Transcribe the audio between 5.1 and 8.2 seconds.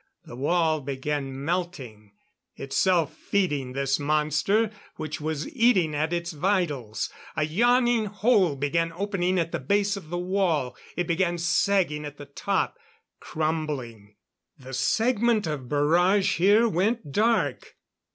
was eating at its vitals... a yawning